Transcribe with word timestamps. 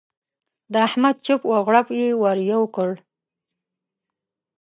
د 0.71 0.73
احمد 0.87 1.15
چپ 1.25 1.41
و 1.47 1.51
غړوپ 1.65 1.87
يې 1.99 2.07
ور 2.21 2.37
یو 2.51 2.63
کړ. 2.75 2.89